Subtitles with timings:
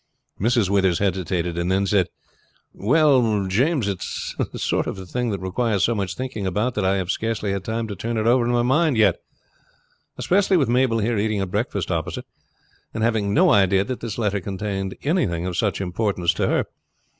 [0.39, 0.67] Mrs.
[0.67, 2.07] Withers hesitated, and then said:
[2.73, 6.83] "Well, James, it is a sort of thing that requires so much thinking about that
[6.83, 9.19] I have scarcely had time to turn it over in my mind yet,
[10.17, 12.25] especially with Mabel there eating her breakfast opposite,
[12.95, 16.65] and having no idea that this letter contained anything of such importance to her.